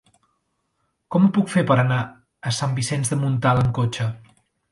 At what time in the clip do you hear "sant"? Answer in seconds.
2.61-2.75